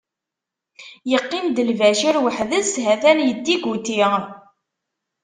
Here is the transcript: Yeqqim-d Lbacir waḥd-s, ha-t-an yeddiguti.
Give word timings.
Yeqqim-d 1.11 1.57
Lbacir 1.69 2.15
waḥd-s, 2.23 2.71
ha-t-an 2.83 3.19
yeddiguti. 3.27 3.99